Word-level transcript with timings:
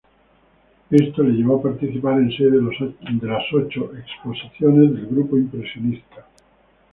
Esto 0.89 1.21
le 1.21 1.33
llevó 1.33 1.57
a 1.57 1.61
participar 1.61 2.19
en 2.21 2.31
seis 2.31 2.49
de 2.51 3.27
las 3.27 3.43
ocho 3.53 3.91
exposiciones 3.95 4.95
del 4.95 5.05
grupo 5.05 5.37
impresionista. 5.37 6.25